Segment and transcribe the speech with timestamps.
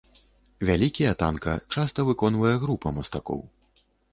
[0.69, 3.39] Вялікія танка часта выконвае група мастакоў.